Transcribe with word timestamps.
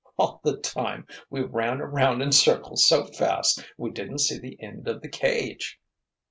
"All 0.17 0.41
the 0.43 0.57
time 0.57 1.05
we 1.29 1.41
ran 1.43 1.79
around 1.79 2.23
in 2.23 2.31
circles 2.31 2.87
so 2.87 3.05
fast 3.05 3.63
we 3.77 3.91
didn't 3.91 4.21
see 4.21 4.39
the 4.39 4.59
end 4.59 4.87
of 4.87 4.99
the 5.03 5.07
cage. 5.09 5.79